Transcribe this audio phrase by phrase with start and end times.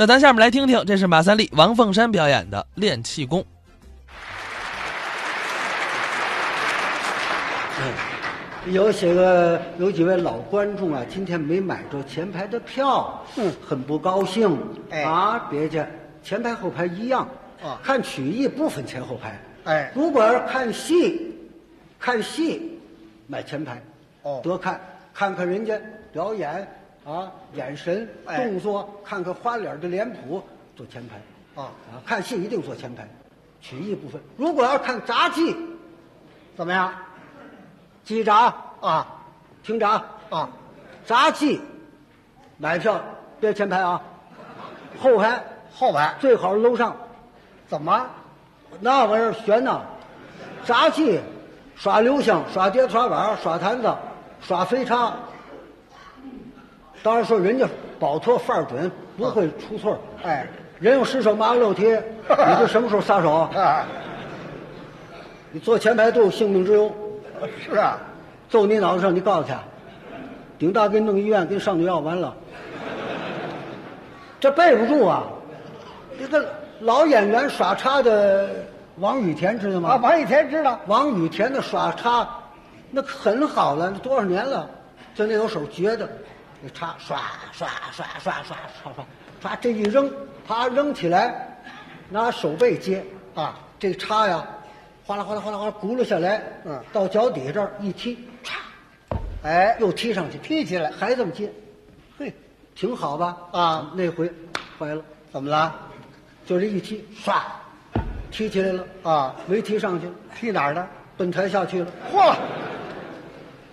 [0.00, 3.44] 那咱下面来听听，这是马三立、王凤山表演的练气功。
[8.68, 14.58] 有些个有几位老观众啊，今天没买着前排的票，嗯很不高兴。
[14.88, 15.86] 哎啊，别介，
[16.22, 17.28] 前排后排一样。
[17.62, 19.38] 啊看曲艺不分前后排。
[19.64, 21.36] 哎如果要是看戏，
[21.98, 22.80] 看戏
[23.26, 23.82] 买前排。
[24.22, 24.80] 哦多看
[25.12, 25.78] 看看人家
[26.10, 26.66] 表演
[27.04, 30.42] 啊，眼神、哎动作，看看花脸的脸谱，
[30.76, 31.16] 坐前排。
[31.60, 33.08] 啊，啊，看戏一定坐前排，
[33.60, 34.20] 曲艺部分。
[34.36, 35.56] 如果要看杂技，
[36.56, 36.92] 怎么样？
[38.04, 39.06] 鸡杂、啊
[39.62, 40.04] 听闸。
[40.30, 40.48] 啊，
[41.06, 41.60] 杂技
[42.58, 43.00] 买票
[43.40, 44.00] 别前排啊，
[45.00, 45.42] 后排
[45.74, 46.96] 后排最好是楼上，
[47.68, 48.06] 怎么？
[48.80, 49.82] 那玩意儿悬呐。
[50.64, 51.20] 杂技
[51.74, 53.96] 耍流星、耍碟耍碗、耍坛子、
[54.40, 55.14] 耍飞叉。
[57.02, 57.66] 当然说人家
[57.98, 59.98] 保托范儿准，不会出错儿。
[60.22, 60.46] 哎，
[60.78, 61.96] 人有失手马有漏贴，
[62.28, 63.50] 你这什么时候撒手啊？
[63.54, 63.86] 啊，
[65.50, 66.92] 你坐前排都有性命之忧，
[67.64, 67.98] 是啊，
[68.48, 69.58] 揍你脑袋上，你告诉他，
[70.58, 72.34] 顶大给你弄医院，给你上点药，完了，
[74.38, 75.24] 这背不住啊！
[76.18, 76.46] 这个
[76.80, 78.48] 老演员耍叉的
[78.96, 79.90] 王雨田知道吗？
[79.90, 80.78] 啊，王雨田知道。
[80.86, 82.28] 王雨田的耍叉，
[82.90, 84.68] 那很好了，多少年了，
[85.14, 86.08] 就那有手绝的，
[86.62, 87.18] 这叉刷
[87.52, 89.06] 刷刷刷刷刷刷
[89.40, 90.12] 刷这一扔，
[90.46, 91.58] 啪扔起来，
[92.10, 93.02] 拿手背接
[93.34, 94.46] 啊，这叉呀，
[95.06, 98.58] 哗啦哗啦哗啦哗啦轱辘下来，嗯，到脚底这儿一踢，叉，
[99.42, 101.50] 哎，又踢上去，踢起来还这么接，
[102.18, 102.34] 嘿，
[102.74, 103.36] 挺好吧？
[103.52, 104.30] 啊，那回
[104.78, 105.02] 坏了，
[105.32, 105.74] 怎么了？
[106.44, 107.40] 就这一踢，唰，
[108.30, 110.06] 踢起来了啊，没踢上去，
[110.38, 110.86] 踢哪儿了？
[111.16, 112.34] 本台下去了，嚯，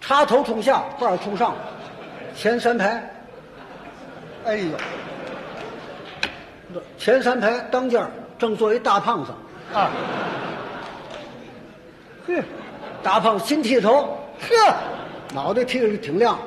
[0.00, 1.54] 插头冲下，把儿冲上。
[2.40, 3.06] 前三排，
[4.46, 4.70] 哎呦，
[6.96, 9.30] 前三排当间儿正坐一大胖子，
[9.74, 9.90] 啊，
[12.26, 12.42] 嘿，
[13.02, 14.74] 大胖子新剃头，呵，
[15.34, 16.38] 脑袋剃的挺亮，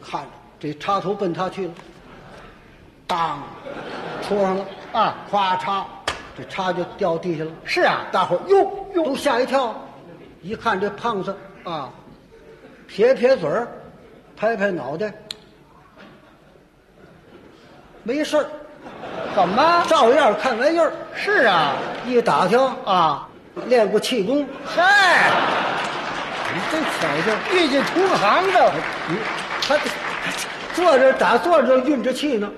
[0.00, 0.28] 看着
[0.60, 1.74] 这插头奔他去了，
[3.04, 3.42] 当，
[4.22, 5.82] 戳上了，啊，咵嚓，
[6.36, 7.50] 这叉就掉地下了。
[7.64, 9.04] 是啊，大伙儿哟哟。
[9.06, 9.74] 都吓一跳，
[10.40, 11.90] 一看这胖子啊，
[12.86, 13.66] 撇撇嘴儿，
[14.38, 15.12] 拍拍脑袋，
[18.04, 18.46] 没事儿，
[19.34, 19.84] 怎么？
[19.88, 20.92] 照样看玩意儿。
[21.12, 21.72] 是啊，
[22.06, 23.28] 一打听，啊，
[23.66, 25.32] 练过气功，嗨，
[26.54, 28.72] 你真巧劲，遇见同行的，
[29.08, 29.16] 你
[29.66, 29.76] 他
[30.72, 32.48] 坐着打坐着运着气呢。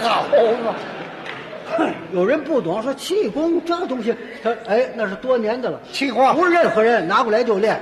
[0.00, 0.24] 好
[0.64, 0.74] 嘛，
[2.14, 7.78] 有人不懂，说气功这东西，他哎那是多年的了，气功不是任何人拿过来就练。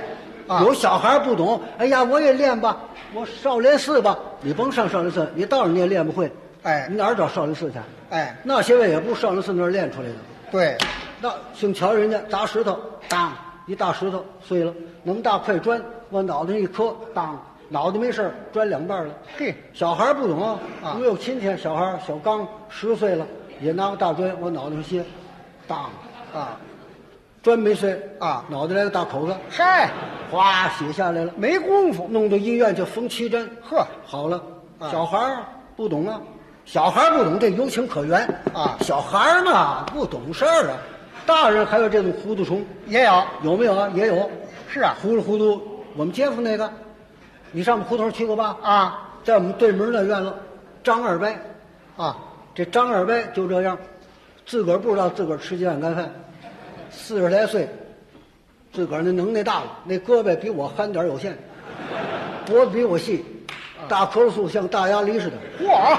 [0.47, 2.77] 啊有小孩不懂，哎呀，我也练吧，
[3.13, 6.31] 我少林寺吧，你甭上少林寺，你到那儿你也练不会。
[6.63, 7.77] 哎你哪儿找少林寺去？
[8.09, 10.15] 哎，那些位也不是少林寺那儿练出来的。
[10.51, 10.77] 对，
[11.21, 13.31] 那请瞧人家砸石头，当
[13.65, 19.13] 一大石头碎了，那么大块砖往脑袋上一磕，当脑袋没事儿砖两半了。
[19.37, 23.25] 嘿，小孩不懂啊，啊我有亲戚小孩小刚十岁了，
[23.59, 25.03] 也拿个大砖往脑袋上歇，
[25.67, 25.79] 当
[26.33, 26.57] 啊，
[27.47, 29.89] 砖没碎啊脑袋来个大口子，嗨，
[30.29, 33.87] 哗血下来了，没功夫，弄到医院就缝七针，呵。
[34.05, 34.43] 好了。
[34.77, 34.89] 啊。
[34.91, 36.19] 小孩儿不懂啊，
[36.65, 38.19] 小孩儿不懂这有情可原。
[38.53, 38.75] 啊。
[38.81, 40.75] 小孩儿嘛不懂事儿啊，
[41.25, 43.89] 大人还有这种糊涂虫，也有，有没有啊？
[43.95, 44.29] 也有，
[44.67, 45.61] 是啊，糊里糊涂。
[45.95, 46.69] 我们街坊那个，
[47.53, 48.57] 你上我们胡同去过吧？
[48.61, 49.09] 啊。
[49.23, 50.33] 在我们对门那院子，
[50.83, 51.29] 张二伯。
[51.95, 52.17] 啊，
[52.53, 53.77] 这张二伯就这样，
[54.45, 56.11] 自个儿不知道自个儿吃几碗干饭，
[56.91, 57.67] 四十来岁，
[58.73, 61.37] 自个儿那能耐大了，那胳膊比我憨点儿有限，
[62.45, 63.23] 脖子比我细，
[63.87, 65.37] 大棵子树像大鸭梨似的。
[65.61, 65.97] 嚯，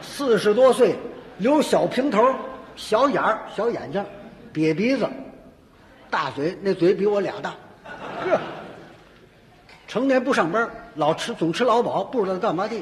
[0.00, 0.96] 四十多岁，
[1.38, 2.34] 留小平头，
[2.76, 4.04] 小眼儿、小眼睛，
[4.52, 5.08] 瘪鼻子，
[6.10, 7.54] 大嘴，那嘴比我俩大。
[8.24, 8.38] 呵，
[9.86, 12.76] 成天不上班，老吃总吃老饱，不知道干嘛的。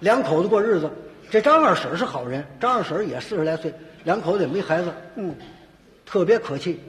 [0.00, 0.90] 两口子过日子，
[1.30, 3.72] 这张二婶是好人，张二婶也四十来岁，
[4.04, 5.34] 两口子也没孩子，嗯，
[6.06, 6.80] 特别可气。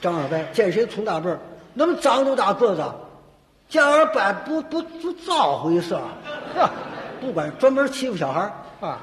[0.00, 1.38] 张二伯见谁从大辈儿，
[1.74, 2.84] 那么长那么大个子，
[3.68, 6.00] 见二伯不不不招呼一声，
[6.54, 6.70] 呵，
[7.20, 9.00] 不管专门欺负小孩儿啊，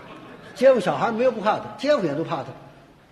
[0.56, 2.45] 街坊小孩没有不怕他，街坊也都怕他，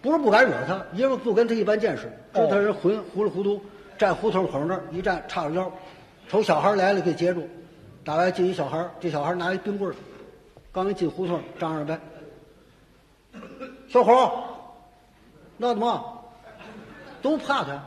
[0.02, 3.60] 不是不敢惹他，因为不跟他一般见识，知道他是混糊里糊涂，
[3.98, 5.70] 站胡同口那儿一站，叉着腰，
[6.30, 7.50] 瞅小孩来了给截住，
[8.06, 9.96] 打完进一小孩，这小孩拿一冰棍儿，
[10.72, 11.98] 刚一进胡同，张二伯，
[13.90, 14.32] 小伙儿，
[15.58, 16.04] 闹的嘛？
[17.22, 17.80] 都怕他，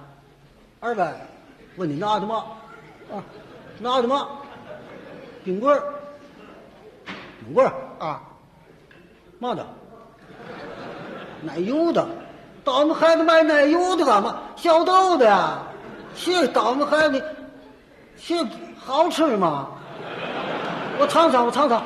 [0.81, 1.07] 二伯，
[1.77, 2.45] 问你拿的嘛？
[3.13, 3.23] 啊，
[3.79, 4.29] 拿的嘛？
[5.45, 5.83] 冰棍儿，
[7.45, 7.73] 冰棍儿。
[7.99, 8.21] 啊，
[9.39, 9.65] 嘛的？
[11.43, 12.07] 奶油的，
[12.65, 14.37] 倒霉孩子买奶油的干嘛？
[14.57, 15.59] 小豆的呀，
[16.17, 17.25] 这倒霉孩子，
[18.17, 18.45] 这
[18.85, 19.69] 好吃吗？
[20.99, 21.83] 我尝尝，我尝尝，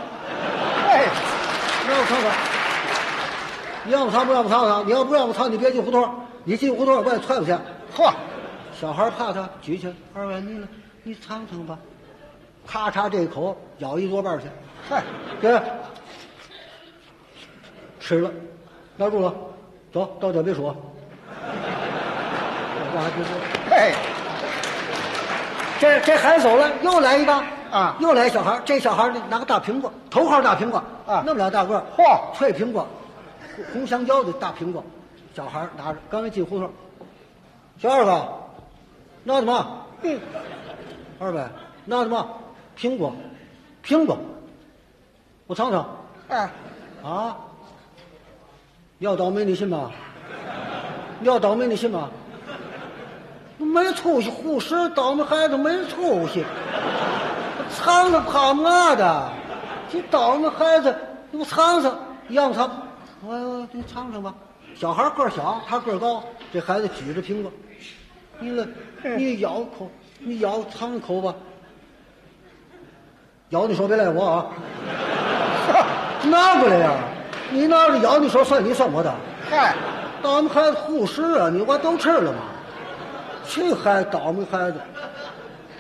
[0.89, 1.06] 哎，
[1.89, 2.58] 让我尝尝。
[3.88, 4.87] 你让我尝不让我尝尝？
[4.87, 6.06] 你要不让我尝，你别进胡同，
[6.44, 7.52] 你进胡同我把你踹过去。
[7.96, 8.12] 嚯，
[8.79, 10.69] 小孩怕他，举起来，二位你呢？
[11.05, 11.79] 你尝尝吧。
[12.67, 14.44] 咔嚓这一口咬一多半去，
[14.90, 15.02] 嗨，
[15.40, 15.58] 给，
[17.99, 18.31] 吃了，
[18.99, 19.32] 拿住了，
[19.90, 20.76] 走到脚别说。
[22.93, 23.32] 我还别说。
[23.70, 23.94] 嘿，
[25.81, 27.32] 这这孩子走了，又来一个
[27.70, 28.61] 啊又来一小孩。
[28.67, 30.76] 这小孩呢，拿个大苹果，头号大苹果
[31.06, 32.87] 啊那么俩大个儿，嚯脆苹果，
[33.73, 34.85] 红香蕉的大苹果，
[35.35, 36.71] 小孩拿着，刚一进胡同，
[37.79, 38.29] 小二哥，
[39.25, 39.85] 那什么？
[40.03, 40.21] 嗯，
[41.19, 41.49] 二百，
[41.85, 42.29] 那什么？
[42.77, 43.13] 苹果，
[43.85, 44.19] 苹果，
[45.47, 45.89] 我尝尝
[46.29, 46.51] 哎，
[47.03, 47.37] 啊！
[48.99, 49.91] 要倒霉你信吗？
[51.23, 52.09] 要倒霉你信吗？
[53.59, 56.45] 没出息，护士倒霉孩子没出息，
[57.75, 59.29] 尝尝怕嘛的？
[59.91, 60.95] 这倒霉孩子，
[61.33, 62.71] 你给我尝尝，让尝，
[63.20, 64.35] 我我你尝尝吧。
[64.75, 66.23] 小孩个儿小，他个儿高，
[66.53, 67.50] 这孩子举着苹果，
[68.38, 68.67] 你来，
[69.17, 71.35] 你咬口，你咬尝一口吧。
[73.50, 74.47] 咬你手别赖我啊！
[76.25, 76.93] 拿过来呀！
[77.50, 79.12] 你拿着咬你手算你算我的。
[79.49, 79.75] 嗨，
[80.23, 82.38] 倒霉孩子护士啊，你我都吃了吗？
[83.49, 84.79] 这孩子倒霉孩子，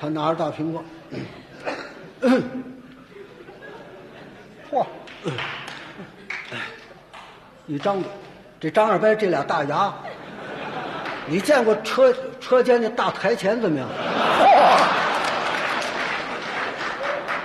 [0.00, 0.82] 他拿着大苹果，
[4.70, 4.86] 嚯，
[7.68, 8.10] 一张嘴，
[8.58, 9.92] 这张二白这俩大牙，
[11.26, 13.86] 你见过车车间的大台钳子没有？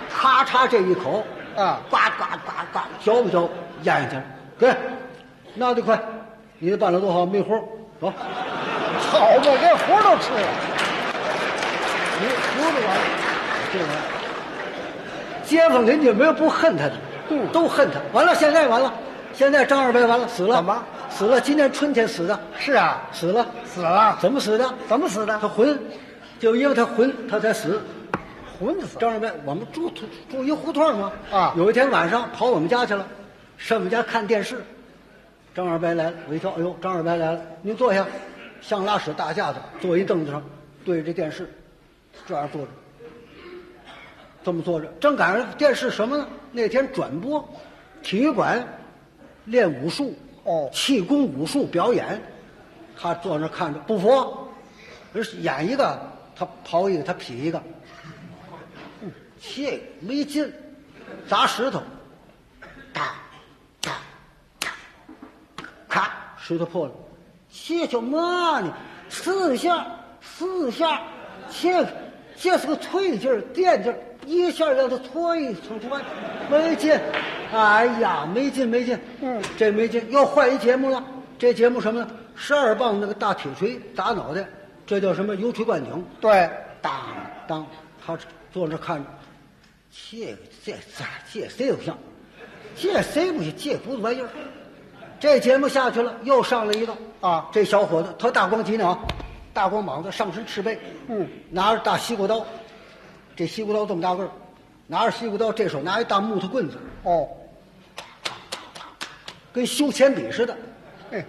[0.09, 1.25] 咔嚓这一口，
[1.57, 3.49] 啊呱呱呱呱，嚼不嚼？
[3.81, 4.23] 咽下去了，
[4.57, 4.73] 给，
[5.55, 6.01] 拿得快，
[6.57, 7.61] 你这办了多好，没活儿
[7.99, 8.13] 走，
[9.11, 10.47] 好嘛，连活都吃了。
[12.21, 13.01] 你胡子完了，
[13.73, 13.99] 这玩意儿，
[15.43, 16.93] 街坊邻居没有不恨他的，
[17.27, 17.99] 嗯都恨他。
[18.13, 18.93] 完了，现在完了，
[19.33, 20.55] 现在张二白完了，死了。
[20.57, 21.41] 怎么死了？
[21.41, 23.45] 今年春天死的，是啊，死了。
[23.65, 24.73] 死了，怎么死的？
[24.87, 25.37] 怎么死的？
[25.39, 25.79] 他浑，
[26.39, 27.81] 就因为他浑，他才死。
[28.59, 28.97] 浑死。
[28.99, 31.11] 张二白，我们住住住一胡同嘛。
[31.31, 33.05] 啊有一天晚上跑我们家去了，
[33.57, 34.63] 上我们家看电视。
[35.55, 38.05] 张二白来了，我一瞧，哎呦，张二白来了，您坐下，
[38.61, 40.41] 像拉屎大架子，坐一凳子上，
[40.85, 41.51] 对着这电视，
[42.25, 42.67] 这样坐着，
[44.43, 46.27] 这么坐着，正赶上电视什么呢？
[46.51, 47.47] 那天转播
[48.01, 48.65] 体育馆
[49.45, 50.69] 练武术，哦。
[50.73, 52.21] 气功武术表演，
[52.99, 54.47] 他坐那看着不服，
[55.13, 55.99] 人是演一个，
[56.35, 57.61] 他刨一个，他劈一个，
[59.01, 60.51] 嗯这没劲，
[61.27, 61.81] 砸石头，
[62.93, 63.15] 哒
[63.81, 63.91] 哒
[64.59, 64.71] 哒，
[65.87, 66.93] 咔，石头破了，
[67.51, 68.73] 这叫嘛呢？
[69.09, 69.85] 四下
[70.21, 71.01] 四下，
[71.51, 71.85] 切
[72.35, 76.01] 这是个脆劲儿垫劲儿，一下让他搓一搓出来，
[76.49, 76.99] 没劲，
[77.53, 81.03] 哎呀，没劲没劲，嗯这没劲，又换一节目了。
[81.37, 82.07] 这节目什么呢？
[82.35, 84.43] 十二磅那个大铁锤砸脑袋，
[84.87, 85.35] 这叫什么？
[85.35, 86.03] 油锤灌顶。
[86.19, 86.49] 对，
[86.81, 86.91] 当
[87.47, 87.65] 当，
[88.03, 88.17] 他
[88.51, 89.05] 坐那看着，
[89.91, 91.95] 这个这这这谁不像？
[92.75, 93.53] 这谁不行？
[93.55, 94.27] 这不是玩意儿。
[95.19, 98.97] 这节目下去了，又上来一个啊这小伙子，他大光脊梁，
[99.53, 100.77] 大光膀子，上身赤背，
[101.07, 102.45] 嗯，拿着大西瓜刀，
[103.35, 104.29] 这西瓜刀这么大个儿，
[104.87, 107.27] 拿着西瓜刀，这手拿一大木头棍子，哦，
[109.53, 110.57] 跟修铅笔似的，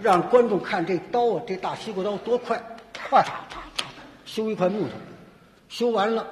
[0.01, 2.61] 让观众看这刀啊，这大西瓜刀多快。
[3.07, 3.23] 快，
[4.25, 4.93] 修一块木头，
[5.69, 6.25] 修完了，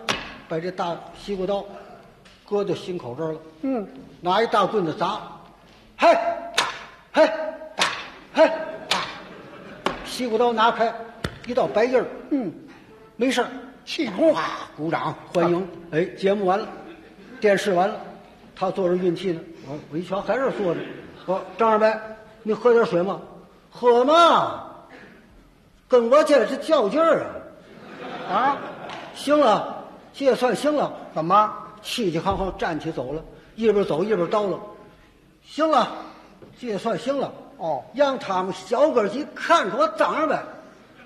[0.47, 1.63] 把这大西瓜刀
[2.49, 3.87] 搁到心口这儿了，嗯，
[4.21, 5.21] 拿一大棍子砸，
[5.97, 6.07] 嘿，
[7.11, 7.29] 嘿，
[8.33, 8.51] 嘿，
[10.03, 10.91] 西瓜刀拿开，
[11.45, 12.51] 一道白印儿，嗯，
[13.17, 13.47] 没事儿
[13.85, 14.43] 气功，哇，
[14.75, 15.67] 鼓掌欢迎。
[15.91, 16.67] 哎，节目完了，
[17.39, 18.01] 电视完了，
[18.55, 19.39] 他坐着运气呢。
[19.67, 20.81] 我我一瞧还是坐着。
[21.25, 21.99] 说张二白，
[22.43, 23.19] 你喝点水吗？
[23.71, 24.65] 喝嘛，
[25.87, 27.25] 跟我这是较劲儿
[28.29, 28.35] 啊。
[28.35, 28.57] 啊？
[29.15, 30.91] 行了，这算行了。
[31.13, 31.53] 怎么？
[31.81, 33.21] 气气昂昂站起走了，
[33.55, 34.57] 一边走一边叨叨
[35.43, 35.89] ：“行了，
[36.57, 40.41] 这算行了。”哦让他们小哥儿几看出我张二白，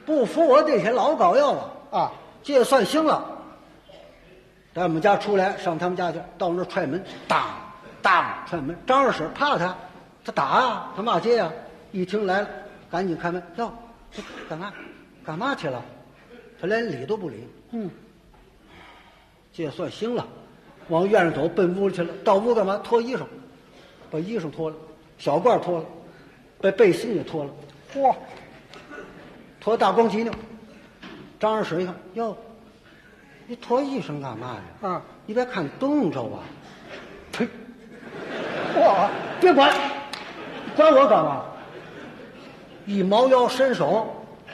[0.06, 1.72] 不服我这些老膏药了。
[1.92, 2.12] 啊，
[2.44, 3.26] 这算行了。
[4.76, 7.44] 在我们家出来，上他们家去，到那踹门，当
[8.04, 8.78] 当踹门。
[8.86, 9.76] 张二婶怕他，
[10.28, 11.50] 他打啊，他骂街啊、
[11.94, 12.50] 一听来了，
[12.92, 13.74] 赶紧开门，哟，
[14.12, 14.74] 这干嘛？
[15.24, 15.82] 干嘛去了？
[16.60, 17.48] 他连理都不理。
[17.72, 17.90] 嗯，
[19.54, 20.28] 这也算行了，
[20.90, 22.14] 往院里走，奔屋里去了。
[22.26, 22.78] 到屋干嘛？
[22.84, 23.22] 脱衣裳，
[24.12, 24.76] 把衣裳脱了，
[25.18, 25.86] 小褂脱了，
[26.60, 27.52] 把背心也脱了，
[27.94, 28.14] 嚯，
[29.62, 30.32] 脱大光脊呢。
[31.40, 32.38] 张二婶一看，哟，
[33.46, 34.90] 你脱衣裳干嘛呀？
[34.90, 36.44] 啊，你别看冻着啊！
[37.32, 37.48] 呸！
[38.76, 39.74] 嚯， 别管，
[40.78, 41.42] 管我干嘛？
[42.86, 44.08] 一猫腰伸手，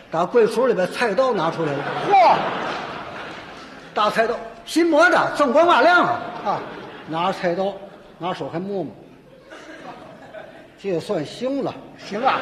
[0.10, 2.36] 把柜橱里边菜刀拿出来了，嚯，
[3.94, 4.34] 大菜刀，
[4.66, 6.20] 新磨的，锃光瓦亮啊！
[6.44, 6.60] 啊，
[7.08, 7.72] 拿着菜刀，
[8.18, 8.92] 拿手还摸摸，
[10.82, 12.40] 这也算行了，行啊，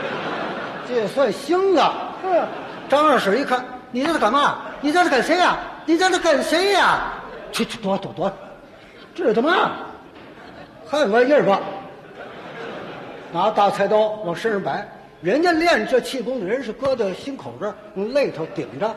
[0.88, 1.94] 这也算行了。
[2.24, 2.48] 嗯，
[2.88, 4.60] 张二婶一看，你这是干嘛？
[4.80, 7.00] 你这是跟谁呀、你这是跟谁呀、
[7.52, 8.32] 去去躲躲躲，
[9.14, 9.72] 这是他妈，
[10.90, 11.60] 喊我一儿吧。
[13.32, 14.88] 拿大菜刀往身上摆，
[15.22, 18.96] 人家练这气功的人是搁在心口这儿，用肋头顶着，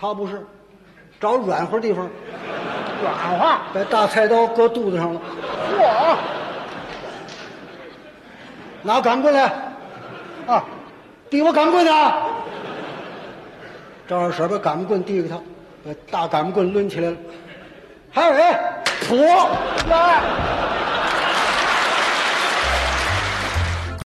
[0.00, 0.44] 他不是，
[1.20, 2.08] 找软和地方，
[3.02, 5.20] 软和，把大菜刀搁肚子上了，
[5.78, 6.16] 嚯，
[8.82, 9.42] 拿钢棍来，
[10.46, 10.64] 啊，
[11.30, 12.12] 递我钢棍呢。
[14.08, 15.36] 张二婶把钢棍递给他，
[15.84, 17.16] 把大钢棍抡起来了，
[18.10, 18.40] 还有人，
[19.02, 19.16] 噗！
[19.90, 20.22] 来，